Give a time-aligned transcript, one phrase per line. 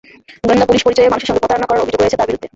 [0.45, 2.47] গোয়েন্দা পুলিশ পরিচয়ে মানুষের সঙ্গে প্রতারণা করার অভিযোগ রয়েছে তাঁর বিরুদ্ধে।